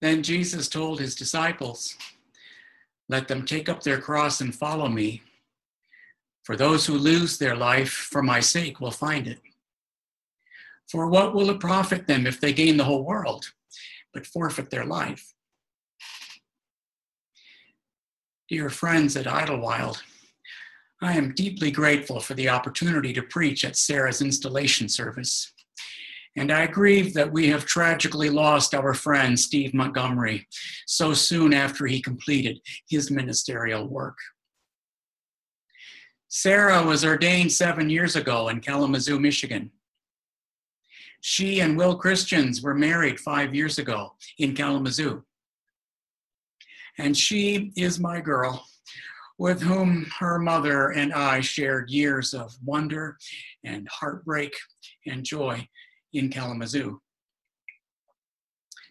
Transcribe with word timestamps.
Then 0.00 0.22
Jesus 0.22 0.68
told 0.68 1.00
his 1.00 1.14
disciples, 1.14 1.96
Let 3.08 3.28
them 3.28 3.44
take 3.44 3.68
up 3.68 3.82
their 3.82 4.00
cross 4.00 4.40
and 4.40 4.54
follow 4.54 4.88
me. 4.88 5.22
For 6.44 6.56
those 6.56 6.86
who 6.86 6.94
lose 6.94 7.38
their 7.38 7.56
life 7.56 7.90
for 7.90 8.22
my 8.22 8.40
sake 8.40 8.80
will 8.80 8.90
find 8.90 9.26
it. 9.26 9.40
For 10.90 11.08
what 11.08 11.34
will 11.34 11.50
it 11.50 11.60
profit 11.60 12.06
them 12.06 12.26
if 12.26 12.40
they 12.40 12.52
gain 12.52 12.76
the 12.76 12.84
whole 12.84 13.04
world, 13.04 13.52
but 14.14 14.26
forfeit 14.26 14.70
their 14.70 14.84
life? 14.84 15.34
Dear 18.48 18.70
friends 18.70 19.16
at 19.16 19.26
Idlewild, 19.26 20.04
I 21.02 21.16
am 21.16 21.34
deeply 21.34 21.72
grateful 21.72 22.20
for 22.20 22.34
the 22.34 22.48
opportunity 22.48 23.12
to 23.12 23.22
preach 23.22 23.64
at 23.64 23.76
Sarah's 23.76 24.22
installation 24.22 24.88
service. 24.88 25.52
And 26.36 26.52
I 26.52 26.66
grieve 26.66 27.14
that 27.14 27.32
we 27.32 27.48
have 27.48 27.64
tragically 27.64 28.28
lost 28.28 28.74
our 28.74 28.92
friend 28.92 29.40
Steve 29.40 29.72
Montgomery 29.72 30.46
so 30.86 31.14
soon 31.14 31.54
after 31.54 31.86
he 31.86 32.00
completed 32.00 32.60
his 32.88 33.10
ministerial 33.10 33.88
work. 33.88 34.18
Sarah 36.28 36.84
was 36.84 37.04
ordained 37.04 37.52
seven 37.52 37.88
years 37.88 38.14
ago 38.14 38.48
in 38.48 38.60
Kalamazoo, 38.60 39.18
Michigan. 39.18 39.70
She 41.22 41.60
and 41.60 41.78
Will 41.78 41.96
Christians 41.96 42.60
were 42.60 42.74
married 42.74 43.18
five 43.18 43.54
years 43.54 43.78
ago 43.78 44.14
in 44.38 44.54
Kalamazoo. 44.54 45.24
And 46.98 47.16
she 47.16 47.72
is 47.76 47.98
my 47.98 48.20
girl, 48.20 48.66
with 49.38 49.62
whom 49.62 50.06
her 50.18 50.38
mother 50.38 50.90
and 50.90 51.14
I 51.14 51.40
shared 51.40 51.88
years 51.88 52.34
of 52.34 52.54
wonder 52.62 53.16
and 53.64 53.88
heartbreak 53.88 54.54
and 55.06 55.24
joy 55.24 55.66
in 56.12 56.28
Kalamazoo. 56.28 57.00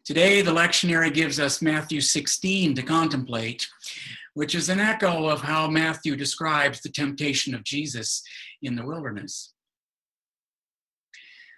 Today, 0.06 0.42
the 0.44 0.52
lectionary 0.52 1.12
gives 1.12 1.40
us 1.40 1.64
Matthew 1.64 2.00
16 2.00 2.76
to 2.76 2.84
contemplate, 2.84 3.68
which 4.36 4.54
is 4.54 4.70
an 4.70 4.80
echo 4.80 5.28
of 5.28 5.42
how 5.42 5.68
Matthew 5.68 6.16
describes 6.16 6.82
the 6.82 6.90
temptation 6.90 7.56
of 7.56 7.64
Jesus 7.64 8.22
in 8.62 8.76
the 8.76 8.86
wilderness. 8.86 9.54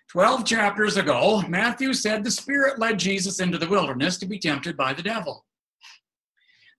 Twelve 0.10 0.46
chapters 0.46 0.96
ago, 0.96 1.44
Matthew 1.50 1.92
said 1.92 2.24
the 2.24 2.32
Spirit 2.32 2.80
led 2.80 2.98
Jesus 2.98 3.42
into 3.42 3.58
the 3.58 3.68
wilderness 3.68 4.18
to 4.20 4.26
be 4.26 4.40
tempted 4.40 4.78
by 4.78 4.94
the 4.94 5.04
devil. 5.04 5.44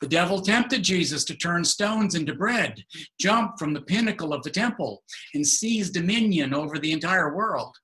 The 0.00 0.08
devil 0.08 0.40
tempted 0.40 0.82
Jesus 0.82 1.24
to 1.24 1.36
turn 1.36 1.64
stones 1.64 2.14
into 2.14 2.34
bread, 2.34 2.82
jump 3.20 3.58
from 3.58 3.74
the 3.74 3.82
pinnacle 3.82 4.32
of 4.32 4.42
the 4.44 4.50
temple, 4.50 5.02
and 5.34 5.46
seize 5.46 5.90
dominion 5.90 6.54
over 6.54 6.78
the 6.78 6.92
entire 6.92 7.36
world. 7.36 7.76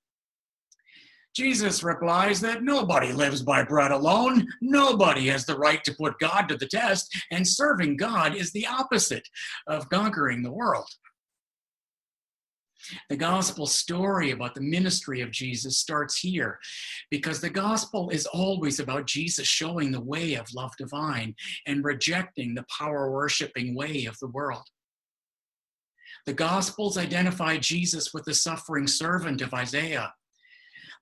Jesus 1.34 1.82
replies 1.82 2.40
that 2.40 2.62
nobody 2.62 3.12
lives 3.12 3.42
by 3.42 3.64
bread 3.64 3.90
alone. 3.90 4.46
Nobody 4.60 5.26
has 5.28 5.44
the 5.44 5.58
right 5.58 5.82
to 5.84 5.94
put 5.94 6.18
God 6.20 6.48
to 6.48 6.56
the 6.56 6.66
test, 6.66 7.12
and 7.32 7.46
serving 7.46 7.96
God 7.96 8.36
is 8.36 8.52
the 8.52 8.66
opposite 8.66 9.28
of 9.66 9.88
conquering 9.88 10.42
the 10.42 10.52
world. 10.52 10.88
The 13.08 13.16
gospel 13.16 13.66
story 13.66 14.30
about 14.30 14.54
the 14.54 14.60
ministry 14.60 15.22
of 15.22 15.30
Jesus 15.30 15.78
starts 15.78 16.18
here 16.18 16.58
because 17.10 17.40
the 17.40 17.50
gospel 17.50 18.10
is 18.10 18.26
always 18.26 18.78
about 18.78 19.06
Jesus 19.06 19.46
showing 19.46 19.90
the 19.90 20.02
way 20.02 20.34
of 20.34 20.52
love 20.54 20.72
divine 20.76 21.34
and 21.66 21.84
rejecting 21.84 22.54
the 22.54 22.66
power 22.78 23.10
worshiping 23.10 23.74
way 23.74 24.04
of 24.04 24.18
the 24.20 24.28
world. 24.28 24.64
The 26.26 26.34
gospels 26.34 26.98
identify 26.98 27.56
Jesus 27.56 28.12
with 28.12 28.24
the 28.24 28.34
suffering 28.34 28.86
servant 28.86 29.40
of 29.40 29.54
Isaiah 29.54 30.12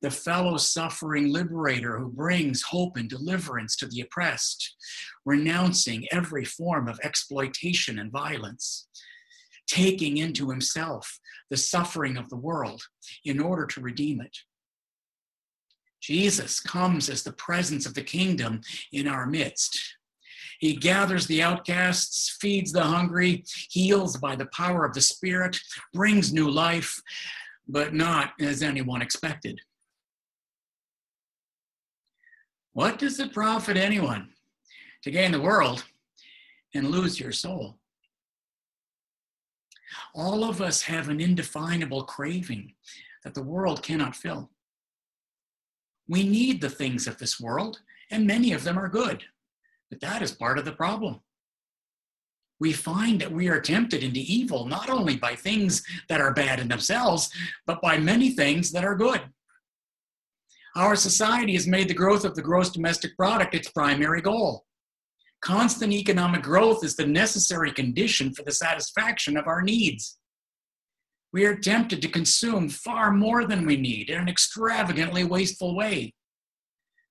the 0.03 0.11
fellow 0.11 0.57
suffering 0.57 1.33
liberator 1.33 1.97
who 1.97 2.09
brings 2.09 2.63
hope 2.63 2.97
and 2.97 3.09
deliverance 3.09 3.77
to 3.77 3.87
the 3.87 4.01
oppressed, 4.01 4.75
renouncing 5.25 6.07
every 6.11 6.45
form 6.45 6.89
of 6.89 6.99
exploitation 7.05 8.01
and 8.01 8.11
violence, 8.11 8.89
taking 9.69 10.19
into 10.19 10.51
himself 10.51 11.21
the 11.51 11.57
suffering 11.57 12.17
of 12.17 12.29
the 12.29 12.37
world 12.37 12.83
in 13.25 13.41
order 13.41 13.65
to 13.65 13.81
redeem 13.81 14.21
it. 14.21 14.37
Jesus 16.01 16.59
comes 16.59 17.09
as 17.09 17.23
the 17.23 17.33
presence 17.33 17.87
of 17.87 17.95
the 17.95 18.03
kingdom 18.03 18.61
in 18.93 19.07
our 19.07 19.25
midst. 19.25 19.79
He 20.59 20.75
gathers 20.75 21.29
the 21.29 21.43
outcasts, 21.43 22.37
feeds 22.41 22.73
the 22.73 22.83
hungry, 22.83 23.45
heals 23.71 24.17
by 24.17 24.35
the 24.35 24.47
power 24.47 24.85
of 24.85 24.95
the 24.95 25.01
Spirit, 25.01 25.59
brings 25.93 26.33
new 26.33 26.51
life, 26.51 27.01
but 27.69 27.95
not 27.95 28.33
as 28.41 28.63
anyone 28.63 29.01
expected. 29.01 29.61
What 32.73 32.99
does 32.99 33.21
it 33.21 33.35
profit 33.35 33.77
anyone 33.77 34.31
to 35.03 35.11
gain 35.11 35.33
the 35.33 35.41
world 35.41 35.85
and 36.75 36.91
lose 36.91 37.21
your 37.21 37.33
soul? 37.33 37.79
All 40.15 40.45
of 40.45 40.63
us 40.63 40.83
have 40.83 41.09
an 41.09 41.21
indefinable 41.21 42.05
craving 42.05 42.75
that 43.25 43.35
the 43.35 43.43
world 43.43 43.83
cannot 43.83 44.17
fill. 44.17 44.51
We 46.09 46.27
need 46.27 46.61
the 46.61 46.71
things 46.71 47.07
of 47.07 47.19
this 47.19 47.39
world, 47.39 47.81
and 48.11 48.27
many 48.27 48.53
of 48.53 48.65
them 48.65 48.79
are 48.79 48.89
good, 48.89 49.23
but 49.91 50.01
that 50.01 50.23
is 50.23 50.33
part 50.33 50.59
of 50.59 50.65
the 50.65 50.73
problem. 50.73 51.21
We 52.59 52.73
find 52.73 53.21
that 53.21 53.33
we 53.33 53.49
are 53.49 53.61
tempted 53.61 54.03
into 54.03 54.21
evil 54.21 54.67
not 54.67 54.89
only 54.89 55.17
by 55.17 55.35
things 55.35 55.83
that 56.09 56.21
are 56.21 56.33
bad 56.33 56.61
in 56.61 56.69
themselves, 56.69 57.31
but 57.67 57.83
by 57.83 57.99
many 57.99 58.31
things 58.31 58.73
that 58.73 58.85
are 58.85 58.95
good. 58.95 59.21
Our 60.75 60.97
society 60.97 61.53
has 61.55 61.67
made 61.67 61.89
the 61.89 61.95
growth 61.95 62.25
of 62.25 62.35
the 62.35 62.43
gross 62.43 62.71
domestic 62.71 63.17
product 63.17 63.55
its 63.55 63.71
primary 63.71 64.23
goal. 64.23 64.65
Constant 65.43 65.93
economic 65.93 66.43
growth 66.43 66.85
is 66.85 66.97
the 66.97 67.07
necessary 67.07 67.73
condition 67.73 68.33
for 68.33 68.43
the 68.43 68.53
satisfaction 68.53 69.37
of 69.37 69.47
our 69.47 69.61
needs. 69.61 70.19
We 71.33 71.45
are 71.47 71.57
tempted 71.57 72.01
to 72.03 72.09
consume 72.09 72.69
far 72.69 73.11
more 73.11 73.47
than 73.47 73.67
we 73.67 73.77
need 73.77 74.09
in 74.09 74.19
an 74.19 74.29
extravagantly 74.29 75.25
wasteful 75.25 75.75
way. 75.75 76.15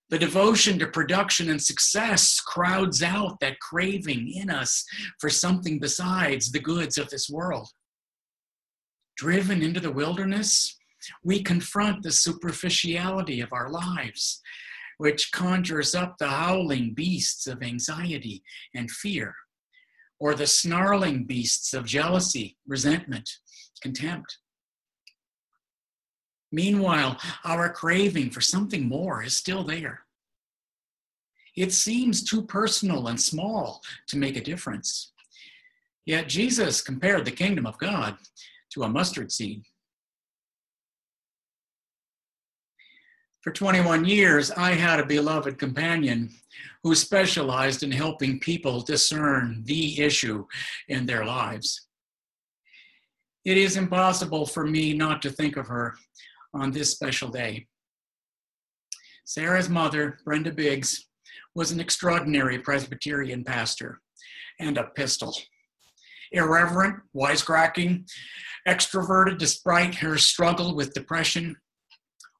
The 0.09 0.19
devotion 0.19 0.77
to 0.79 0.87
production 0.87 1.49
and 1.49 1.61
success 1.61 2.39
crowds 2.39 3.01
out 3.01 3.39
that 3.41 3.59
craving 3.59 4.31
in 4.33 4.49
us 4.49 4.85
for 5.19 5.29
something 5.29 5.79
besides 5.79 6.51
the 6.51 6.59
goods 6.59 6.97
of 6.97 7.09
this 7.09 7.29
world. 7.29 7.69
Driven 9.17 9.61
into 9.61 9.79
the 9.79 9.91
wilderness, 9.91 10.77
we 11.23 11.41
confront 11.43 12.03
the 12.03 12.11
superficiality 12.11 13.41
of 13.41 13.53
our 13.53 13.69
lives, 13.69 14.41
which 14.97 15.31
conjures 15.31 15.95
up 15.95 16.17
the 16.17 16.27
howling 16.27 16.93
beasts 16.93 17.47
of 17.47 17.63
anxiety 17.63 18.43
and 18.75 18.91
fear, 18.91 19.35
or 20.19 20.35
the 20.35 20.47
snarling 20.47 21.25
beasts 21.25 21.73
of 21.73 21.85
jealousy, 21.85 22.57
resentment, 22.67 23.29
contempt. 23.81 24.37
Meanwhile, 26.51 27.17
our 27.45 27.71
craving 27.71 28.29
for 28.29 28.41
something 28.41 28.87
more 28.87 29.23
is 29.23 29.35
still 29.35 29.63
there. 29.63 30.01
It 31.55 31.73
seems 31.73 32.23
too 32.23 32.43
personal 32.43 33.07
and 33.07 33.19
small 33.19 33.81
to 34.07 34.17
make 34.17 34.37
a 34.37 34.43
difference. 34.43 35.11
Yet 36.05 36.29
Jesus 36.29 36.81
compared 36.81 37.25
the 37.25 37.31
kingdom 37.31 37.65
of 37.65 37.77
God 37.77 38.17
to 38.73 38.83
a 38.83 38.89
mustard 38.89 39.31
seed. 39.31 39.63
For 43.41 43.51
21 43.51 44.05
years, 44.05 44.51
I 44.51 44.73
had 44.73 44.99
a 44.99 45.05
beloved 45.05 45.57
companion 45.57 46.29
who 46.83 46.93
specialized 46.93 47.81
in 47.81 47.91
helping 47.91 48.39
people 48.39 48.81
discern 48.81 49.63
the 49.65 49.99
issue 49.99 50.45
in 50.89 51.07
their 51.07 51.25
lives. 51.25 51.87
It 53.43 53.57
is 53.57 53.77
impossible 53.77 54.45
for 54.45 54.67
me 54.67 54.93
not 54.93 55.23
to 55.23 55.31
think 55.31 55.57
of 55.57 55.67
her 55.67 55.95
on 56.53 56.71
this 56.71 56.91
special 56.91 57.29
day. 57.29 57.65
Sarah's 59.25 59.69
mother, 59.69 60.19
Brenda 60.23 60.51
Biggs, 60.51 61.07
was 61.55 61.71
an 61.71 61.79
extraordinary 61.79 62.59
Presbyterian 62.59 63.43
pastor 63.43 64.01
and 64.59 64.77
a 64.77 64.83
pistol. 64.95 65.35
Irreverent, 66.31 66.97
wisecracking, 67.15 68.07
extroverted 68.67 69.39
despite 69.39 69.95
her 69.95 70.19
struggle 70.19 70.75
with 70.75 70.93
depression 70.93 71.55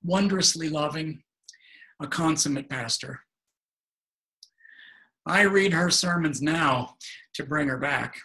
wondrously 0.03 0.69
loving, 0.69 1.23
a 2.01 2.07
consummate 2.07 2.69
pastor. 2.69 3.21
I 5.25 5.41
read 5.43 5.73
her 5.73 5.89
sermons 5.89 6.41
now 6.41 6.95
to 7.35 7.43
bring 7.43 7.67
her 7.67 7.77
back. 7.77 8.17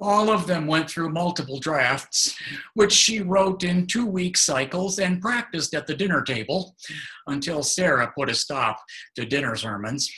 All 0.00 0.28
of 0.28 0.46
them 0.46 0.66
went 0.66 0.90
through 0.90 1.10
multiple 1.10 1.58
drafts, 1.58 2.36
which 2.74 2.92
she 2.92 3.20
wrote 3.20 3.64
in 3.64 3.86
two 3.86 4.04
week 4.04 4.36
cycles 4.36 4.98
and 4.98 5.22
practiced 5.22 5.74
at 5.74 5.86
the 5.86 5.94
dinner 5.94 6.22
table 6.22 6.76
until 7.26 7.62
Sarah 7.62 8.12
put 8.16 8.28
a 8.28 8.34
stop 8.34 8.82
to 9.14 9.24
dinner 9.24 9.56
sermons. 9.56 10.10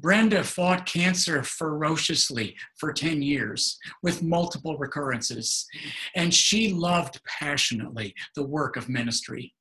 Brenda 0.00 0.44
fought 0.44 0.86
cancer 0.86 1.42
ferociously 1.42 2.56
for 2.76 2.92
10 2.92 3.20
years 3.20 3.78
with 4.02 4.22
multiple 4.22 4.78
recurrences, 4.78 5.66
and 6.14 6.32
she 6.32 6.72
loved 6.72 7.20
passionately 7.26 8.14
the 8.36 8.46
work 8.46 8.76
of 8.76 8.88
ministry. 8.88 9.54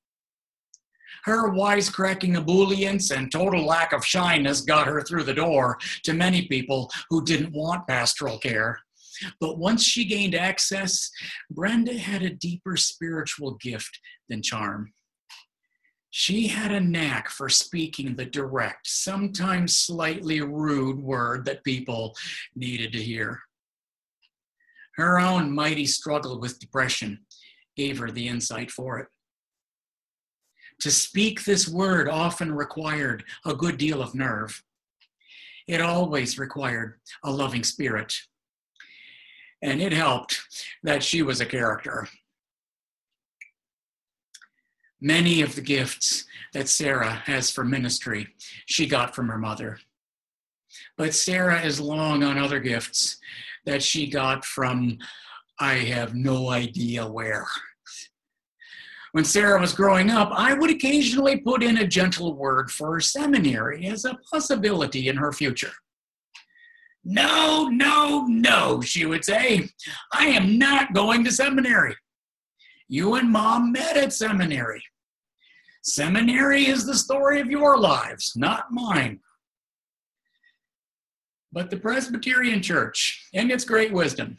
Her 1.24 1.50
wisecracking 1.50 2.36
ebullience 2.36 3.12
and 3.12 3.31
total 3.31 3.66
lack 3.66 3.94
of 3.94 4.06
shyness 4.06 4.62
got 4.62 4.88
her 4.88 5.01
through 5.01 5.24
the 5.24 5.34
door 5.34 5.78
to 6.04 6.13
many 6.13 6.48
people 6.48 6.92
who 7.10 7.25
didn't 7.25 7.51
want 7.51 7.88
pastoral 7.88 8.38
care. 8.38 8.80
But 9.42 9.57
once 9.57 9.83
she 9.83 10.06
gained 10.06 10.36
access, 10.36 11.10
Brenda 11.50 11.98
had 11.98 12.22
a 12.22 12.30
deeper 12.30 12.78
spiritual 12.78 13.56
gift 13.56 14.00
than 14.30 14.44
charm. 14.44 14.94
She 16.19 16.48
had 16.48 16.72
a 16.72 16.80
knack 16.80 17.30
for 17.30 17.48
speaking 17.48 18.16
the 18.16 18.25
direct, 18.25 18.88
sometimes 18.88 19.78
slightly 19.78 20.42
rude 20.42 20.98
word 20.98 21.46
that 21.46 21.64
people 21.64 22.18
needed 22.56 22.92
to 22.94 23.04
hear. 23.04 23.44
Her 24.96 25.19
own 25.19 25.54
mighty 25.54 25.86
struggle 25.86 26.40
with 26.40 26.60
depression 26.60 27.19
gave 27.75 28.00
her 28.00 28.10
the 28.10 28.28
insight 28.28 28.72
for 28.72 28.98
it. 28.98 29.10
To 30.80 30.90
speak 30.90 31.46
this 31.46 31.68
word 31.68 32.10
often 32.10 32.52
required 32.52 33.24
a 33.46 33.54
good 33.54 33.78
deal 33.78 34.02
of 34.02 34.16
nerve. 34.16 34.64
It 35.68 35.81
always 35.81 36.40
required 36.40 37.00
a 37.24 37.30
loving 37.30 37.64
spirit. 37.64 38.16
And 39.62 39.84
it 39.84 39.94
helped 39.94 40.42
that 40.81 41.04
she 41.04 41.22
was 41.22 41.42
a 41.42 41.46
character. 41.46 42.08
Many 45.00 45.42
of 45.42 45.56
the 45.56 45.62
gifts 45.62 46.26
that 46.54 46.70
Sarah 46.70 47.22
has 47.26 47.52
for 47.52 47.64
ministry, 47.64 48.28
she 48.66 48.88
got 48.88 49.14
from 49.14 49.28
her 49.28 49.38
mother. 49.38 49.80
But 50.98 51.14
Sarah 51.14 51.62
is 51.62 51.80
long 51.80 52.24
on 52.24 52.38
other 52.38 52.60
gifts 52.60 53.18
that 53.66 53.84
she 53.84 54.10
got 54.10 54.44
from 54.44 54.98
I 55.60 55.76
have 55.76 56.14
no 56.14 56.50
idea 56.50 57.06
where. 57.06 57.46
When 59.12 59.26
Sarah 59.26 59.60
was 59.60 59.74
growing 59.74 60.12
up, 60.12 60.30
I 60.32 60.54
would 60.54 60.70
occasionally 60.70 61.38
put 61.38 61.64
in 61.64 61.78
a 61.78 61.88
gentle 61.88 62.36
word 62.36 62.70
for 62.70 63.00
seminary 63.00 63.88
as 63.88 64.06
a 64.06 64.18
possibility 64.32 65.08
in 65.08 65.16
her 65.18 65.32
future. 65.32 65.72
No, 67.04 67.70
no, 67.70 68.26
no, 68.28 68.82
she 68.82 69.06
would 69.06 69.24
say. 69.24 69.70
I 70.12 70.26
am 70.28 70.60
not 70.60 70.94
going 70.94 71.24
to 71.24 71.32
seminary. 71.32 71.96
You 72.88 73.16
and 73.16 73.30
mom 73.30 73.72
met 73.72 73.98
at 73.98 74.13
seminary. 74.13 74.81
Seminary 75.84 76.68
is 76.68 76.86
the 76.86 76.95
story 76.95 77.39
of 77.39 77.50
your 77.50 77.78
lives, 77.78 78.34
not 78.36 78.72
mine. 78.72 79.19
But 81.51 81.69
the 81.69 81.78
Presbyterian 81.78 82.62
Church, 82.62 83.28
in 83.34 83.51
its 83.51 83.63
great 83.63 83.92
wisdom, 83.92 84.38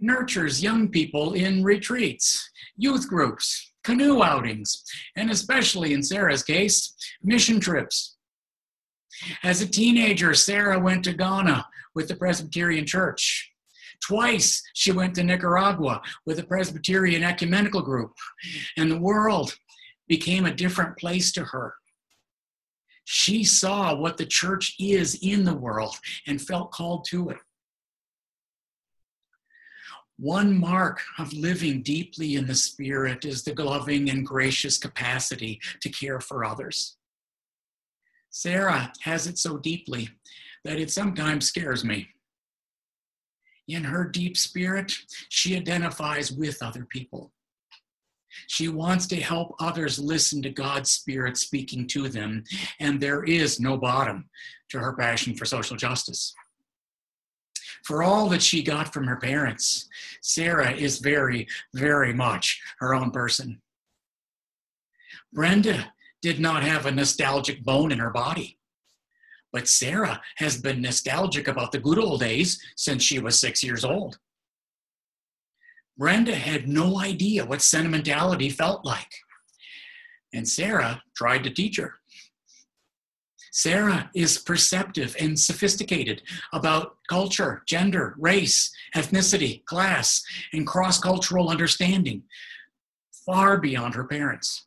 nurtures 0.00 0.62
young 0.62 0.88
people 0.88 1.34
in 1.34 1.62
retreats, 1.62 2.50
youth 2.76 3.08
groups, 3.08 3.72
canoe 3.84 4.22
outings, 4.22 4.84
and 5.16 5.30
especially 5.30 5.92
in 5.92 6.02
Sarah's 6.02 6.42
case, 6.42 6.94
mission 7.22 7.60
trips. 7.60 8.16
As 9.42 9.60
a 9.60 9.68
teenager, 9.68 10.34
Sarah 10.34 10.78
went 10.78 11.04
to 11.04 11.12
Ghana 11.12 11.66
with 11.94 12.08
the 12.08 12.16
Presbyterian 12.16 12.86
Church. 12.86 13.51
Twice 14.06 14.62
she 14.74 14.92
went 14.92 15.14
to 15.14 15.22
Nicaragua 15.22 16.02
with 16.26 16.38
a 16.38 16.44
Presbyterian 16.44 17.22
ecumenical 17.22 17.82
group, 17.82 18.12
and 18.76 18.90
the 18.90 18.98
world 18.98 19.54
became 20.08 20.44
a 20.44 20.54
different 20.54 20.98
place 20.98 21.32
to 21.32 21.44
her. 21.44 21.74
She 23.04 23.44
saw 23.44 23.94
what 23.94 24.16
the 24.16 24.26
church 24.26 24.74
is 24.78 25.18
in 25.22 25.44
the 25.44 25.54
world 25.54 25.96
and 26.26 26.40
felt 26.40 26.72
called 26.72 27.04
to 27.10 27.30
it. 27.30 27.38
One 30.18 30.58
mark 30.58 31.00
of 31.18 31.32
living 31.32 31.82
deeply 31.82 32.36
in 32.36 32.46
the 32.46 32.54
Spirit 32.54 33.24
is 33.24 33.42
the 33.42 33.54
loving 33.54 34.08
and 34.10 34.24
gracious 34.24 34.78
capacity 34.78 35.60
to 35.80 35.88
care 35.88 36.20
for 36.20 36.44
others. 36.44 36.96
Sarah 38.30 38.92
has 39.00 39.26
it 39.26 39.38
so 39.38 39.58
deeply 39.58 40.08
that 40.64 40.78
it 40.78 40.90
sometimes 40.90 41.48
scares 41.48 41.84
me. 41.84 42.08
In 43.68 43.84
her 43.84 44.04
deep 44.04 44.36
spirit, 44.36 44.92
she 45.28 45.56
identifies 45.56 46.32
with 46.32 46.62
other 46.62 46.84
people. 46.84 47.32
She 48.46 48.68
wants 48.68 49.06
to 49.08 49.16
help 49.16 49.54
others 49.60 49.98
listen 49.98 50.42
to 50.42 50.50
God's 50.50 50.90
Spirit 50.90 51.36
speaking 51.36 51.86
to 51.88 52.08
them, 52.08 52.44
and 52.80 53.00
there 53.00 53.24
is 53.24 53.60
no 53.60 53.76
bottom 53.76 54.28
to 54.70 54.78
her 54.78 54.94
passion 54.94 55.36
for 55.36 55.44
social 55.44 55.76
justice. 55.76 56.34
For 57.84 58.02
all 58.02 58.28
that 58.28 58.42
she 58.42 58.62
got 58.62 58.92
from 58.92 59.06
her 59.06 59.16
parents, 59.16 59.88
Sarah 60.22 60.72
is 60.72 60.98
very, 60.98 61.46
very 61.74 62.12
much 62.14 62.60
her 62.78 62.94
own 62.94 63.10
person. 63.10 63.60
Brenda 65.32 65.92
did 66.20 66.38
not 66.38 66.62
have 66.62 66.86
a 66.86 66.92
nostalgic 66.92 67.64
bone 67.64 67.90
in 67.90 67.98
her 67.98 68.10
body. 68.10 68.58
But 69.52 69.68
Sarah 69.68 70.20
has 70.36 70.60
been 70.60 70.80
nostalgic 70.80 71.46
about 71.46 71.72
the 71.72 71.78
good 71.78 71.98
old 71.98 72.20
days 72.20 72.60
since 72.76 73.02
she 73.02 73.18
was 73.18 73.38
six 73.38 73.62
years 73.62 73.84
old. 73.84 74.18
Brenda 75.98 76.34
had 76.34 76.68
no 76.68 76.98
idea 76.98 77.44
what 77.44 77.60
sentimentality 77.60 78.48
felt 78.48 78.84
like. 78.84 79.12
And 80.32 80.48
Sarah 80.48 81.02
tried 81.14 81.44
to 81.44 81.50
teach 81.50 81.76
her. 81.76 81.96
Sarah 83.52 84.10
is 84.14 84.38
perceptive 84.38 85.14
and 85.20 85.38
sophisticated 85.38 86.22
about 86.54 86.96
culture, 87.08 87.62
gender, 87.66 88.14
race, 88.18 88.72
ethnicity, 88.96 89.62
class, 89.66 90.24
and 90.54 90.66
cross 90.66 90.98
cultural 90.98 91.50
understanding, 91.50 92.22
far 93.26 93.58
beyond 93.58 93.94
her 93.94 94.04
parents. 94.04 94.64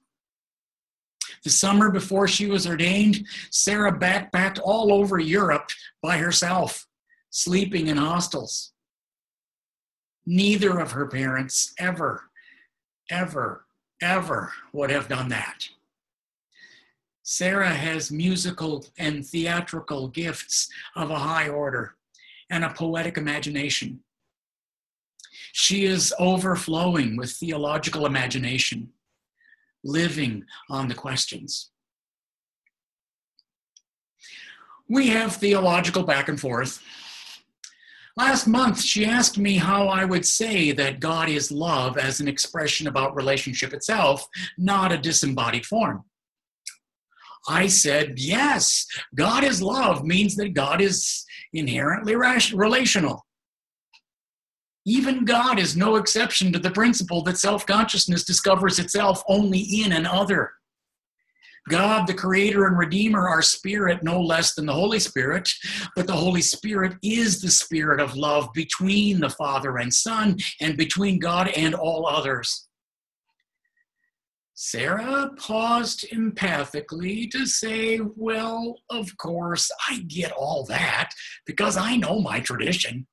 The 1.45 1.51
summer 1.51 1.92
before 1.92 2.27
she 2.27 2.47
was 2.47 2.65
ordained, 2.65 3.27
Sarah 3.51 3.95
backpacked 3.95 4.59
all 4.63 4.92
over 4.92 5.19
Europe 5.19 5.69
by 6.01 6.18
herself, 6.18 6.88
sleeping 7.30 7.86
in 7.86 7.97
hostels. 7.97 8.74
Neither 10.25 10.80
of 10.80 10.94
her 10.94 11.06
parents 11.06 11.75
ever, 11.77 12.31
ever, 13.12 13.68
ever 14.01 14.53
would 14.74 14.89
have 14.89 15.07
done 15.07 15.30
that. 15.30 15.69
Sarah 17.21 17.69
has 17.69 18.12
musical 18.12 18.83
and 18.97 19.24
theatrical 19.24 20.07
gifts 20.07 20.68
of 20.95 21.12
a 21.12 21.19
high 21.19 21.47
order 21.47 21.94
and 22.50 22.65
a 22.65 22.74
poetic 22.74 23.18
imagination. 23.19 24.00
She 25.53 25.86
is 25.86 26.12
overflowing 26.18 27.18
with 27.18 27.33
theological 27.33 28.07
imagination, 28.07 28.94
living 29.85 30.44
on 30.69 30.89
the 30.89 30.95
questions. 30.95 31.71
We 34.89 35.07
have 35.07 35.37
theological 35.37 36.04
back 36.04 36.27
and 36.27 36.39
forth. 36.39 36.83
Last 38.18 38.47
month, 38.47 38.81
she 38.81 39.06
asked 39.06 39.37
me 39.37 39.57
how 39.57 39.87
I 39.87 40.06
would 40.06 40.25
say 40.25 40.71
that 40.71 40.99
God 40.99 41.27
is 41.27 41.51
love 41.51 41.97
as 41.97 42.19
an 42.19 42.27
expression 42.27 42.87
about 42.87 43.15
relationship 43.15 43.73
itself, 43.73 44.25
not 44.57 44.92
a 44.92 44.97
disembodied 44.97 45.65
form. 45.65 46.04
I 47.47 47.68
said, 47.68 48.13
yes, 48.18 48.87
God 49.13 49.44
is 49.44 49.61
love 49.61 50.04
means 50.04 50.35
that 50.37 50.54
God 50.54 50.81
is 50.81 51.25
inherently 51.54 52.15
relational. 52.15 53.25
Even 54.85 55.25
God 55.25 55.57
is 55.57 55.75
no 55.75 55.95
exception 55.95 56.54
to 56.54 56.59
the 56.59 56.71
principle 56.71 57.23
that 57.23 57.37
self 57.37 57.65
consciousness 57.65 58.23
discovers 58.23 58.77
itself 58.77 59.23
only 59.27 59.59
in 59.59 59.92
an 59.92 60.06
other. 60.06 60.51
God, 61.68 62.06
the 62.06 62.13
creator 62.13 62.68
and 62.68 62.77
redeemer, 62.77 63.27
are 63.27 63.42
spirit 63.42 64.04
no 64.04 64.21
less 64.21 64.54
than 64.54 64.68
the 64.68 64.73
Holy 64.73 64.99
Spirit, 64.99 65.49
but 65.95 66.06
the 66.06 66.13
Holy 66.13 66.42
Spirit 66.42 66.94
is 67.01 67.42
the 67.42 67.49
spirit 67.49 67.99
of 67.99 68.15
love 68.15 68.49
between 68.54 69.19
the 69.19 69.31
Father 69.31 69.77
and 69.77 69.92
Son 69.92 70.37
and 70.61 70.77
between 70.77 71.18
God 71.18 71.47
and 71.56 71.73
all 71.73 72.06
others. 72.06 72.68
Sarah 74.54 75.31
paused 75.37 76.06
empathically 76.13 77.30
to 77.31 77.47
say, 77.47 77.99
Well, 78.15 78.77
of 78.92 79.18
course, 79.18 79.71
I 79.89 80.01
get 80.07 80.31
all 80.31 80.65
that 80.65 81.09
because 81.47 81.75
I 81.75 81.97
know 81.97 82.21
my 82.21 82.39
tradition. 82.39 83.07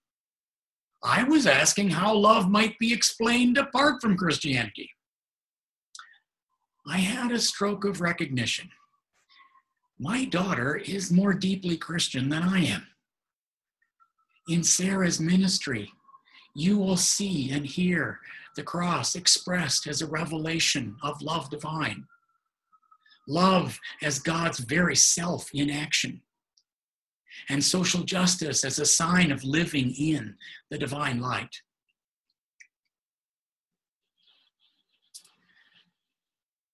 I 1.04 1.24
was 1.24 1.46
asking 1.46 1.90
how 1.90 2.14
love 2.14 2.48
might 2.48 2.78
be 2.78 2.92
explained 2.92 3.58
apart 3.58 4.00
from 4.00 4.16
Christianity. 4.16 4.90
I 6.86 6.98
had 6.98 7.32
a 7.32 7.40
stroke 7.40 7.84
of 7.84 8.00
recognition. 8.00 8.70
My 9.98 10.24
daughter 10.24 10.76
is 10.76 11.12
more 11.12 11.34
deeply 11.34 11.76
Christian 11.76 12.28
than 12.28 12.42
I 12.42 12.64
am. 12.64 12.86
In 14.48 14.64
Sarah's 14.64 15.20
ministry, 15.20 15.90
you 16.54 16.78
will 16.78 16.96
see 16.96 17.50
and 17.52 17.64
hear 17.64 18.18
the 18.56 18.62
cross 18.62 19.14
expressed 19.14 19.86
as 19.86 20.02
a 20.02 20.06
revelation 20.06 20.96
of 21.02 21.22
love 21.22 21.50
divine. 21.50 22.06
Love 23.28 23.78
as 24.02 24.18
God's 24.18 24.58
very 24.58 24.96
self 24.96 25.48
in 25.54 25.70
action. 25.70 26.20
And 27.48 27.62
social 27.62 28.02
justice 28.02 28.64
as 28.64 28.78
a 28.78 28.86
sign 28.86 29.32
of 29.32 29.44
living 29.44 29.94
in 29.94 30.36
the 30.70 30.78
divine 30.78 31.20
light. 31.20 31.62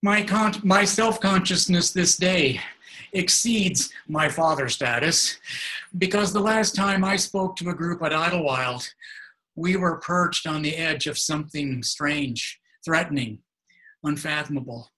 My, 0.03 0.23
con- 0.23 0.61
my 0.63 0.85
self 0.85 1.21
consciousness 1.21 1.91
this 1.91 2.17
day 2.17 2.61
exceeds 3.13 3.91
my 4.07 4.29
father 4.29 4.69
status 4.69 5.39
because 5.97 6.33
the 6.33 6.41
last 6.41 6.75
time 6.75 7.05
I 7.05 7.17
spoke 7.17 7.57
to 7.57 7.71
a 7.71 7.75
group 7.75 8.03
at 8.03 8.13
Idlewild, 8.13 8.87
we 9.57 9.77
were 9.77 9.97
perched 9.97 10.47
on 10.47 10.63
the 10.63 10.77
edge 10.77 11.07
of 11.07 11.19
something 11.19 11.83
strange, 11.83 12.61
threatening, 12.85 13.41
unfathomable. 14.05 14.91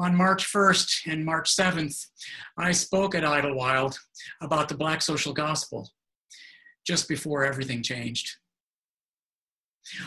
On 0.00 0.16
March 0.16 0.50
1st 0.50 1.12
and 1.12 1.26
March 1.26 1.54
7th, 1.54 2.06
I 2.56 2.72
spoke 2.72 3.14
at 3.14 3.22
Idlewild 3.22 3.98
about 4.40 4.70
the 4.70 4.74
Black 4.74 5.02
social 5.02 5.34
gospel 5.34 5.90
just 6.86 7.06
before 7.06 7.44
everything 7.44 7.82
changed. 7.82 8.30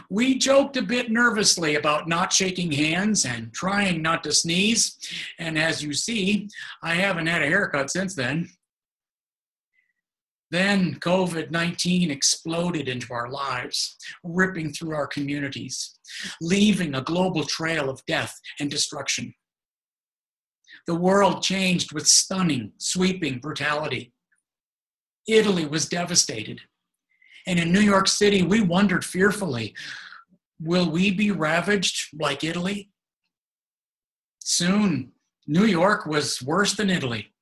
We 0.09 0.39
joked 0.39 0.77
a 0.77 0.81
bit 0.81 1.11
nervously 1.11 1.75
about 1.75 2.07
not 2.07 2.33
shaking 2.33 2.71
hands 2.71 3.23
and 3.23 3.53
trying 3.53 4.01
not 4.01 4.23
to 4.23 4.31
sneeze. 4.31 4.97
And 5.37 5.59
as 5.59 5.83
you 5.83 5.93
see, 5.93 6.49
I 6.81 6.95
haven't 6.95 7.27
had 7.27 7.43
a 7.43 7.47
haircut 7.47 7.91
since 7.91 8.15
then. 8.15 8.49
Then 10.49 10.95
COVID 11.01 11.51
19 11.51 12.09
exploded 12.09 12.87
into 12.87 13.13
our 13.13 13.29
lives, 13.29 13.95
ripping 14.23 14.73
through 14.73 14.95
our 14.95 15.07
communities, 15.07 15.99
leaving 16.41 16.95
a 16.95 17.01
global 17.03 17.43
trail 17.43 17.91
of 17.91 18.03
death 18.07 18.35
and 18.59 18.71
destruction. 18.71 19.35
The 20.85 20.95
world 20.95 21.41
changed 21.41 21.93
with 21.93 22.07
stunning, 22.07 22.73
sweeping 22.77 23.39
brutality. 23.39 24.13
Italy 25.27 25.65
was 25.65 25.87
devastated. 25.87 26.61
And 27.47 27.59
in 27.59 27.71
New 27.71 27.79
York 27.81 28.07
City, 28.07 28.43
we 28.43 28.61
wondered 28.61 29.05
fearfully 29.05 29.73
will 30.59 30.89
we 30.89 31.11
be 31.11 31.31
ravaged 31.31 32.09
like 32.17 32.43
Italy? 32.43 32.89
Soon, 34.39 35.11
New 35.45 35.65
York 35.65 36.05
was 36.05 36.41
worse 36.41 36.73
than 36.73 36.89
Italy. 36.89 37.33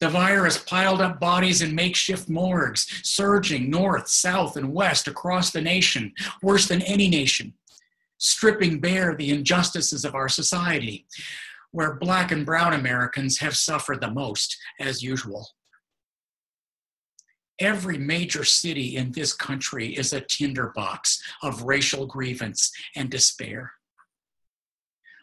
The 0.00 0.08
virus 0.08 0.58
piled 0.58 1.00
up 1.00 1.18
bodies 1.18 1.60
in 1.60 1.74
makeshift 1.74 2.28
morgues, 2.28 2.86
surging 3.02 3.68
north, 3.68 4.08
south, 4.08 4.56
and 4.56 4.72
west 4.72 5.08
across 5.08 5.50
the 5.50 5.60
nation, 5.60 6.12
worse 6.42 6.68
than 6.68 6.82
any 6.82 7.08
nation, 7.08 7.54
stripping 8.18 8.78
bare 8.80 9.16
the 9.16 9.30
injustices 9.30 10.04
of 10.04 10.14
our 10.14 10.28
society, 10.28 11.06
where 11.72 11.94
Black 11.94 12.32
and 12.32 12.46
Brown 12.46 12.74
Americans 12.74 13.38
have 13.38 13.56
suffered 13.56 14.00
the 14.00 14.10
most, 14.10 14.56
as 14.80 15.02
usual. 15.02 15.48
Every 17.60 17.98
major 17.98 18.44
city 18.44 18.96
in 18.96 19.12
this 19.12 19.32
country 19.32 19.88
is 19.96 20.12
a 20.12 20.20
tinderbox 20.20 21.20
of 21.42 21.64
racial 21.64 22.06
grievance 22.06 22.70
and 22.94 23.10
despair. 23.10 23.72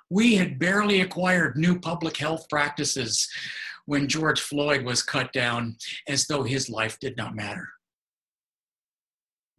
We 0.09 0.35
had 0.35 0.59
barely 0.59 1.01
acquired 1.01 1.57
new 1.57 1.79
public 1.79 2.17
health 2.17 2.47
practices 2.49 3.27
when 3.85 4.07
George 4.07 4.41
Floyd 4.41 4.83
was 4.83 5.01
cut 5.01 5.31
down 5.31 5.77
as 6.07 6.27
though 6.27 6.43
his 6.43 6.69
life 6.69 6.99
did 6.99 7.15
not 7.17 7.35
matter. 7.35 7.69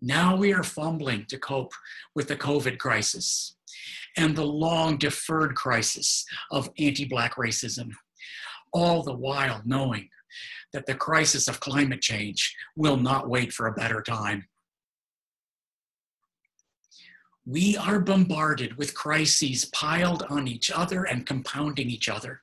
Now 0.03 0.37
we 0.37 0.53
are 0.53 0.63
fumbling 0.63 1.25
to 1.27 1.39
cope 1.39 1.73
with 2.15 2.29
the 2.29 2.37
COVID 2.37 2.79
crisis 2.79 3.56
and 4.17 4.35
the 4.35 4.45
long 4.45 4.97
deferred 4.97 5.55
crisis 5.55 6.25
of 6.51 6.71
anti 6.79 7.05
Black 7.05 7.37
racism, 7.37 7.91
all 8.73 9.03
the 9.03 9.15
while 9.15 9.63
knowing 9.65 10.09
that 10.73 10.87
the 10.87 10.95
crisis 10.95 11.49
of 11.49 11.61
climate 11.61 12.03
change 12.03 12.55
will 12.77 12.97
not 12.97 13.29
wait 13.29 13.53
for 13.53 13.67
a 13.67 13.73
better 13.73 14.03
time. 14.03 14.47
We 17.47 17.77
are 17.77 18.01
bombarded 18.01 18.77
with 18.77 18.95
crises 18.95 19.67
piled 19.67 20.25
on 20.29 20.49
each 20.49 20.71
other 20.71 21.05
and 21.05 21.25
compounding 21.25 21.89
each 21.89 22.09
other. 22.09 22.43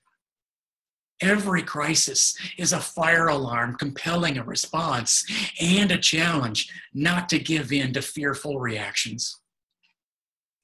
Every 1.22 1.62
crisis 1.62 2.38
is 2.58 2.74
a 2.74 2.80
fire 2.80 3.28
alarm 3.28 3.76
compelling 3.76 4.38
a 4.38 4.44
response 4.44 5.26
and 5.62 5.92
a 5.92 5.98
challenge 5.98 6.72
not 6.94 7.30
to 7.30 7.40
give 7.40 7.72
in 7.72 7.94
to 7.94 8.02
fearful 8.02 8.60
reactions. 8.60 9.40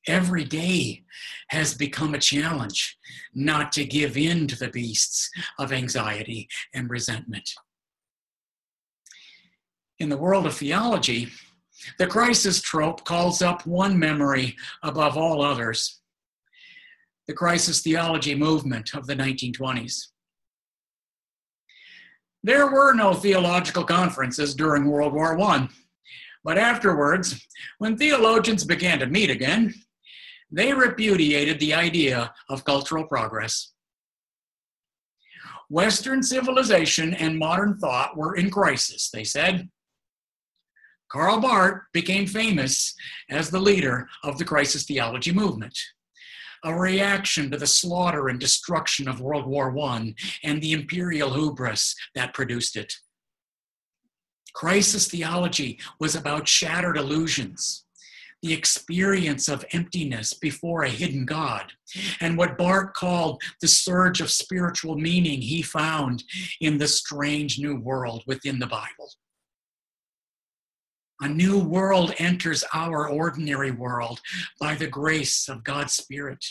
Every 0.09 0.43
day 0.43 1.03
has 1.49 1.75
become 1.75 2.15
a 2.15 2.19
challenge 2.19 2.97
not 3.35 3.71
to 3.73 3.85
give 3.85 4.17
in 4.17 4.47
to 4.47 4.57
the 4.57 4.69
beasts 4.69 5.29
of 5.59 5.71
anxiety 5.71 6.49
and 6.73 6.89
resentment. 6.89 7.47
In 9.99 10.09
the 10.09 10.17
world 10.17 10.47
of 10.47 10.55
theology, 10.57 11.29
the 11.99 12.07
crisis 12.07 12.59
trope 12.59 13.05
calls 13.05 13.43
up 13.43 13.67
one 13.67 13.99
memory 13.99 14.55
above 14.81 15.15
all 15.15 15.43
others 15.43 16.01
the 17.27 17.33
crisis 17.35 17.81
theology 17.81 18.33
movement 18.33 18.95
of 18.95 19.05
the 19.05 19.15
1920s. 19.15 20.07
There 22.41 22.65
were 22.71 22.93
no 22.93 23.13
theological 23.13 23.83
conferences 23.83 24.55
during 24.55 24.85
World 24.85 25.13
War 25.13 25.39
I, 25.39 25.69
but 26.43 26.57
afterwards, 26.57 27.45
when 27.77 27.95
theologians 27.95 28.63
began 28.63 28.97
to 28.97 29.05
meet 29.05 29.29
again, 29.29 29.75
they 30.51 30.73
repudiated 30.73 31.59
the 31.59 31.73
idea 31.73 32.33
of 32.49 32.65
cultural 32.65 33.05
progress. 33.05 33.71
Western 35.69 36.23
civilization 36.23 37.13
and 37.13 37.37
modern 37.37 37.77
thought 37.77 38.17
were 38.17 38.35
in 38.35 38.49
crisis, 38.49 39.09
they 39.11 39.23
said. 39.23 39.69
Karl 41.11 41.39
Barth 41.39 41.83
became 41.93 42.25
famous 42.25 42.95
as 43.29 43.49
the 43.49 43.59
leader 43.59 44.07
of 44.23 44.37
the 44.37 44.45
crisis 44.45 44.83
theology 44.85 45.31
movement, 45.31 45.77
a 46.63 46.73
reaction 46.73 47.49
to 47.51 47.57
the 47.57 47.67
slaughter 47.67 48.29
and 48.29 48.39
destruction 48.39 49.07
of 49.07 49.21
World 49.21 49.47
War 49.47 49.77
I 49.79 50.13
and 50.43 50.61
the 50.61 50.73
imperial 50.73 51.33
hubris 51.33 51.95
that 52.15 52.33
produced 52.33 52.75
it. 52.75 52.93
Crisis 54.53 55.07
theology 55.07 55.79
was 55.99 56.15
about 56.15 56.47
shattered 56.47 56.97
illusions, 56.97 57.85
the 58.41 58.53
experience 58.53 59.49
of 59.49 59.65
emptiness 59.71 60.33
before 60.33 60.83
a 60.83 60.89
hidden 60.89 61.25
God, 61.25 61.71
and 62.21 62.37
what 62.37 62.57
Barth 62.57 62.93
called 62.93 63.41
the 63.61 63.67
surge 63.67 64.21
of 64.21 64.31
spiritual 64.31 64.95
meaning 64.95 65.41
he 65.41 65.61
found 65.61 66.23
in 66.61 66.77
the 66.77 66.87
strange 66.87 67.59
new 67.59 67.79
world 67.79 68.23
within 68.27 68.59
the 68.59 68.67
Bible. 68.67 69.11
A 71.21 71.27
new 71.27 71.59
world 71.59 72.13
enters 72.17 72.63
our 72.73 73.09
ordinary 73.09 73.71
world 73.71 74.21
by 74.59 74.75
the 74.75 74.87
grace 74.87 75.49
of 75.49 75.65
God's 75.65 75.93
Spirit. 75.93 76.45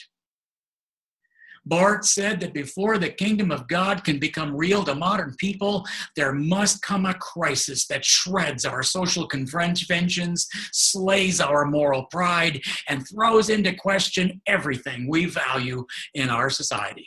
Barth 1.68 2.06
said 2.06 2.40
that 2.40 2.54
before 2.54 2.96
the 2.96 3.10
kingdom 3.10 3.50
of 3.50 3.68
God 3.68 4.02
can 4.02 4.18
become 4.18 4.56
real 4.56 4.82
to 4.84 4.94
modern 4.94 5.34
people, 5.36 5.86
there 6.16 6.32
must 6.32 6.80
come 6.80 7.04
a 7.04 7.14
crisis 7.14 7.86
that 7.88 8.04
shreds 8.04 8.64
our 8.64 8.82
social 8.82 9.26
conventions, 9.26 10.48
slays 10.72 11.40
our 11.40 11.66
moral 11.66 12.04
pride, 12.04 12.60
and 12.88 13.06
throws 13.06 13.50
into 13.50 13.74
question 13.74 14.40
everything 14.46 15.06
we 15.08 15.26
value 15.26 15.84
in 16.14 16.30
our 16.30 16.48
society. 16.48 17.06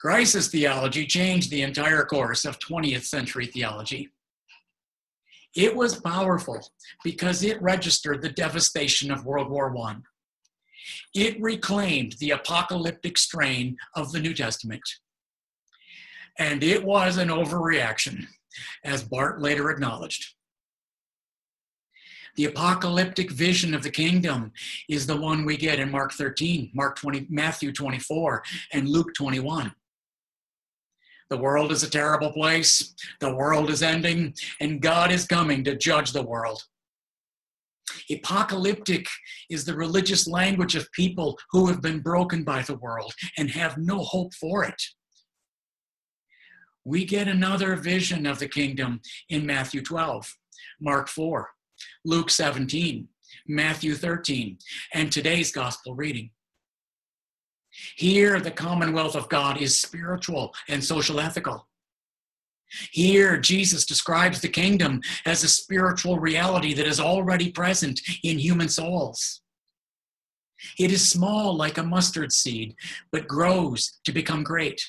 Crisis 0.00 0.48
theology 0.48 1.06
changed 1.06 1.50
the 1.50 1.62
entire 1.62 2.04
course 2.04 2.44
of 2.44 2.58
20th 2.58 3.04
century 3.04 3.46
theology. 3.46 4.10
It 5.56 5.74
was 5.74 6.00
powerful 6.00 6.60
because 7.02 7.42
it 7.42 7.60
registered 7.62 8.22
the 8.22 8.28
devastation 8.28 9.10
of 9.10 9.24
World 9.24 9.50
War 9.50 9.76
I. 9.76 9.96
It 11.14 11.40
reclaimed 11.40 12.16
the 12.18 12.30
apocalyptic 12.30 13.18
strain 13.18 13.76
of 13.94 14.12
the 14.12 14.20
New 14.20 14.34
Testament. 14.34 14.82
And 16.38 16.62
it 16.62 16.84
was 16.84 17.16
an 17.16 17.28
overreaction, 17.28 18.26
as 18.84 19.02
Barth 19.02 19.40
later 19.40 19.70
acknowledged. 19.70 20.34
The 22.36 22.44
apocalyptic 22.44 23.32
vision 23.32 23.74
of 23.74 23.82
the 23.82 23.90
kingdom 23.90 24.52
is 24.88 25.06
the 25.06 25.16
one 25.16 25.44
we 25.44 25.56
get 25.56 25.80
in 25.80 25.90
Mark 25.90 26.12
13, 26.12 26.70
Mark 26.72 26.96
20, 26.96 27.26
Matthew 27.28 27.72
24, 27.72 28.44
and 28.72 28.88
Luke 28.88 29.12
21. 29.14 29.74
The 31.30 31.36
world 31.36 31.72
is 31.72 31.82
a 31.82 31.90
terrible 31.90 32.32
place. 32.32 32.94
The 33.20 33.34
world 33.34 33.70
is 33.70 33.82
ending, 33.82 34.34
and 34.60 34.80
God 34.80 35.10
is 35.10 35.26
coming 35.26 35.64
to 35.64 35.76
judge 35.76 36.12
the 36.12 36.22
world. 36.22 36.62
Apocalyptic 38.10 39.06
is 39.50 39.64
the 39.64 39.74
religious 39.74 40.26
language 40.26 40.74
of 40.74 40.90
people 40.92 41.38
who 41.50 41.66
have 41.66 41.82
been 41.82 42.00
broken 42.00 42.44
by 42.44 42.62
the 42.62 42.76
world 42.76 43.12
and 43.36 43.50
have 43.50 43.78
no 43.78 43.98
hope 43.98 44.34
for 44.34 44.64
it. 44.64 44.82
We 46.84 47.04
get 47.04 47.28
another 47.28 47.76
vision 47.76 48.26
of 48.26 48.38
the 48.38 48.48
kingdom 48.48 49.00
in 49.28 49.44
Matthew 49.44 49.82
12, 49.82 50.34
Mark 50.80 51.08
4, 51.08 51.48
Luke 52.04 52.30
17, 52.30 53.08
Matthew 53.46 53.94
13, 53.94 54.58
and 54.94 55.12
today's 55.12 55.52
gospel 55.52 55.94
reading. 55.94 56.30
Here, 57.96 58.40
the 58.40 58.50
commonwealth 58.50 59.16
of 59.16 59.28
God 59.28 59.60
is 59.60 59.76
spiritual 59.76 60.54
and 60.68 60.82
social 60.82 61.20
ethical. 61.20 61.68
Here, 62.90 63.38
Jesus 63.38 63.86
describes 63.86 64.40
the 64.40 64.48
kingdom 64.48 65.00
as 65.24 65.42
a 65.42 65.48
spiritual 65.48 66.18
reality 66.18 66.74
that 66.74 66.86
is 66.86 67.00
already 67.00 67.50
present 67.50 68.00
in 68.22 68.38
human 68.38 68.68
souls. 68.68 69.40
It 70.78 70.90
is 70.90 71.08
small 71.08 71.56
like 71.56 71.78
a 71.78 71.82
mustard 71.82 72.32
seed, 72.32 72.74
but 73.12 73.28
grows 73.28 73.98
to 74.04 74.12
become 74.12 74.42
great. 74.42 74.84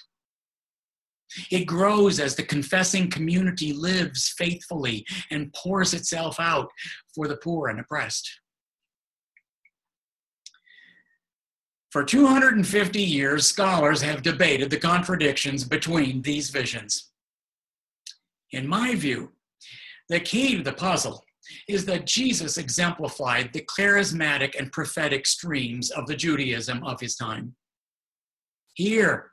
It 1.52 1.66
grows 1.66 2.20
as 2.20 2.36
the 2.36 2.44
confessing 2.44 3.10
community 3.10 3.72
lives 3.72 4.34
faithfully 4.38 5.06
and 5.30 5.54
pours 5.54 5.94
itself 5.94 6.40
out 6.40 6.70
for 7.14 7.28
the 7.28 7.38
poor 7.38 7.68
and 7.68 7.80
oppressed. 7.80 8.40
For 11.92 12.04
250 12.04 13.02
years, 13.02 13.48
scholars 13.48 14.02
have 14.02 14.22
debated 14.22 14.70
the 14.70 14.78
contradictions 14.78 15.64
between 15.64 16.22
these 16.22 16.50
visions. 16.50 17.10
In 18.52 18.68
my 18.68 18.96
view, 18.96 19.32
the 20.10 20.20
key 20.20 20.58
to 20.58 20.64
the 20.64 20.74
puzzle 20.74 21.24
is 21.68 21.86
that 21.86 22.06
Jesus 22.06 22.58
exemplified 22.58 23.54
the 23.54 23.66
charismatic 23.66 24.58
and 24.58 24.72
prophetic 24.72 25.26
streams 25.26 25.92
of 25.92 26.08
the 26.08 26.16
Judaism 26.16 26.84
of 26.84 27.00
his 27.00 27.16
time. 27.16 27.56
Here, 28.74 29.32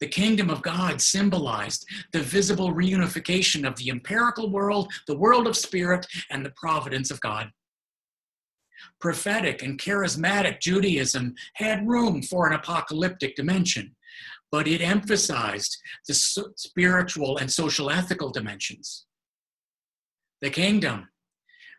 the 0.00 0.06
kingdom 0.06 0.50
of 0.50 0.62
God 0.62 1.00
symbolized 1.00 1.86
the 2.12 2.20
visible 2.20 2.72
reunification 2.72 3.66
of 3.66 3.76
the 3.76 3.90
empirical 3.90 4.50
world, 4.50 4.92
the 5.06 5.16
world 5.16 5.46
of 5.46 5.56
spirit, 5.56 6.06
and 6.30 6.44
the 6.44 6.52
providence 6.56 7.10
of 7.10 7.20
God. 7.20 7.50
Prophetic 9.00 9.62
and 9.62 9.80
charismatic 9.80 10.60
Judaism 10.60 11.34
had 11.54 11.88
room 11.88 12.22
for 12.22 12.46
an 12.46 12.52
apocalyptic 12.52 13.34
dimension, 13.36 13.94
but 14.50 14.68
it 14.68 14.80
emphasized 14.80 15.76
the 16.06 16.14
spiritual 16.14 17.38
and 17.38 17.50
social 17.50 17.90
ethical 17.90 18.30
dimensions. 18.30 19.06
The 20.40 20.50
kingdom 20.50 21.08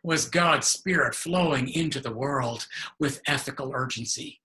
was 0.03 0.29
God's 0.29 0.67
spirit 0.67 1.15
flowing 1.15 1.69
into 1.69 1.99
the 1.99 2.13
world 2.13 2.67
with 2.99 3.21
ethical 3.27 3.71
urgency. 3.73 4.41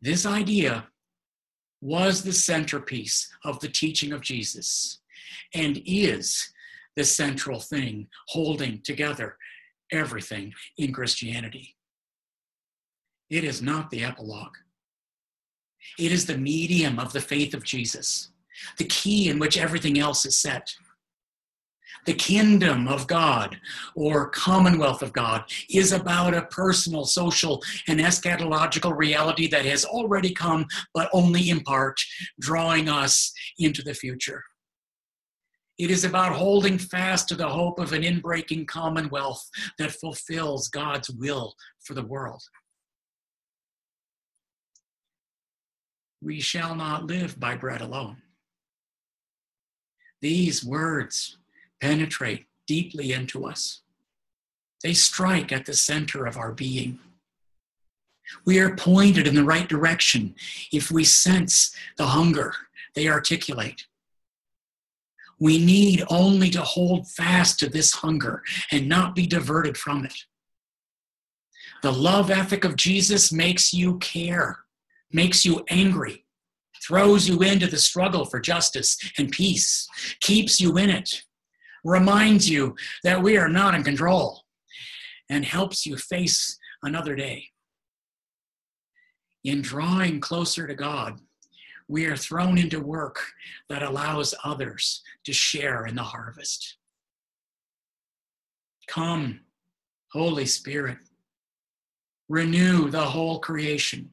This 0.00 0.24
idea 0.24 0.88
was 1.80 2.22
the 2.22 2.32
centerpiece 2.32 3.28
of 3.44 3.60
the 3.60 3.68
teaching 3.68 4.12
of 4.12 4.20
Jesus 4.20 5.00
and 5.54 5.80
is 5.84 6.52
the 6.96 7.04
central 7.04 7.60
thing 7.60 8.08
holding 8.28 8.80
together 8.82 9.36
everything 9.92 10.52
in 10.76 10.92
Christianity. 10.92 11.76
It 13.30 13.44
is 13.44 13.62
not 13.62 13.90
the 13.90 14.04
epilogue. 14.04 14.56
It 15.98 16.12
is 16.12 16.26
the 16.26 16.38
medium 16.38 16.98
of 16.98 17.12
the 17.12 17.20
faith 17.20 17.54
of 17.54 17.64
Jesus, 17.64 18.30
the 18.76 18.84
key 18.84 19.28
in 19.28 19.38
which 19.38 19.58
everything 19.58 19.98
else 19.98 20.26
is 20.26 20.36
set 20.36 20.74
the 22.08 22.14
kingdom 22.14 22.88
of 22.88 23.06
God 23.06 23.58
or 23.94 24.30
commonwealth 24.30 25.02
of 25.02 25.12
God 25.12 25.44
is 25.68 25.92
about 25.92 26.32
a 26.32 26.46
personal, 26.46 27.04
social, 27.04 27.62
and 27.86 28.00
eschatological 28.00 28.96
reality 28.96 29.46
that 29.48 29.66
has 29.66 29.84
already 29.84 30.32
come, 30.32 30.64
but 30.94 31.10
only 31.12 31.50
in 31.50 31.60
part, 31.60 32.00
drawing 32.40 32.88
us 32.88 33.30
into 33.58 33.82
the 33.82 33.92
future. 33.92 34.42
It 35.78 35.90
is 35.90 36.04
about 36.04 36.32
holding 36.32 36.78
fast 36.78 37.28
to 37.28 37.36
the 37.36 37.48
hope 37.48 37.78
of 37.78 37.92
an 37.92 38.02
inbreaking 38.02 38.66
commonwealth 38.66 39.46
that 39.78 39.92
fulfills 39.92 40.68
God's 40.68 41.10
will 41.10 41.54
for 41.84 41.92
the 41.92 42.06
world. 42.06 42.42
We 46.20 46.40
shall 46.40 46.74
not 46.74 47.06
live 47.06 47.38
by 47.38 47.56
bread 47.56 47.80
alone. 47.80 48.22
These 50.20 50.64
words 50.64 51.38
penetrate 51.80 52.46
deeply 52.66 53.12
into 53.12 53.46
us. 53.46 53.82
They 54.82 54.94
strike 54.94 55.52
at 55.52 55.66
the 55.66 55.74
center 55.74 56.26
of 56.26 56.36
our 56.36 56.52
being. 56.52 56.98
We 58.44 58.58
are 58.58 58.76
pointed 58.76 59.26
in 59.26 59.34
the 59.34 59.44
right 59.44 59.68
direction 59.68 60.34
if 60.72 60.90
we 60.90 61.04
sense 61.04 61.74
the 61.96 62.06
hunger 62.06 62.54
they 62.94 63.08
articulate. 63.08 63.86
We 65.40 65.64
need 65.64 66.02
only 66.08 66.50
to 66.50 66.62
hold 66.62 67.08
fast 67.08 67.60
to 67.60 67.68
this 67.68 67.92
hunger 67.92 68.42
and 68.72 68.88
not 68.88 69.14
be 69.14 69.26
diverted 69.26 69.76
from 69.76 70.04
it. 70.04 70.14
The 71.82 71.92
love 71.92 72.30
ethic 72.30 72.64
of 72.64 72.74
Jesus 72.74 73.32
makes 73.32 73.72
you 73.72 73.98
care, 73.98 74.58
makes 75.12 75.44
you 75.44 75.64
angry, 75.68 76.24
throws 76.82 77.28
you 77.28 77.40
into 77.40 77.66
the 77.66 77.78
struggle 77.78 78.24
for 78.24 78.40
justice 78.40 78.98
and 79.18 79.30
peace, 79.30 79.86
keeps 80.20 80.60
you 80.60 80.76
in 80.76 80.90
it, 80.90 81.22
reminds 81.84 82.48
you 82.48 82.74
that 83.04 83.22
we 83.22 83.36
are 83.36 83.48
not 83.48 83.74
in 83.74 83.82
control 83.82 84.42
and 85.30 85.44
helps 85.44 85.86
you 85.86 85.96
face 85.96 86.58
another 86.82 87.14
day. 87.14 87.44
In 89.44 89.62
drawing 89.62 90.20
closer 90.20 90.66
to 90.66 90.74
God, 90.74 91.20
we 91.88 92.04
are 92.04 92.16
thrown 92.16 92.58
into 92.58 92.80
work 92.80 93.18
that 93.68 93.82
allows 93.82 94.34
others 94.44 95.02
to 95.24 95.32
share 95.32 95.86
in 95.86 95.94
the 95.94 96.02
harvest. 96.02 96.76
Come, 98.88 99.40
Holy 100.12 100.46
Spirit, 100.46 100.98
renew 102.28 102.90
the 102.90 103.04
whole 103.04 103.38
creation 103.38 104.12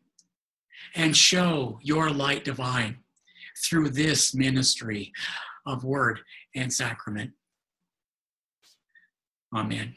and 0.94 1.16
show 1.16 1.80
your 1.82 2.10
light 2.10 2.44
divine 2.44 2.98
through 3.66 3.90
this 3.90 4.34
ministry 4.36 5.12
of 5.66 5.84
word 5.84 6.20
and 6.56 6.72
sacrament. 6.72 7.32
Amen. 9.54 9.96